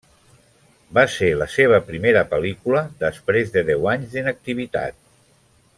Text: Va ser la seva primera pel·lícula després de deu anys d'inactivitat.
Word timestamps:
Va 0.97 1.03
ser 1.15 1.29
la 1.41 1.47
seva 1.57 1.81
primera 1.91 2.23
pel·lícula 2.33 2.83
després 3.05 3.55
de 3.59 3.63
deu 3.71 3.87
anys 3.95 4.17
d'inactivitat. 4.17 4.99